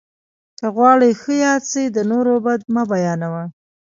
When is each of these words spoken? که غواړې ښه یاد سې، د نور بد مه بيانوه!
که 0.59 0.65
غواړې 0.75 1.09
ښه 1.21 1.33
یاد 1.45 1.63
سې، 1.71 1.83
د 1.95 1.97
نور 2.11 2.25
بد 2.45 2.61
مه 2.73 2.83
بيانوه! 2.91 3.43